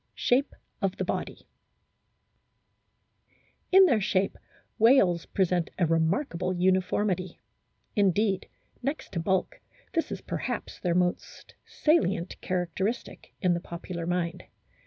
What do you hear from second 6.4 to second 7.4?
uni formity;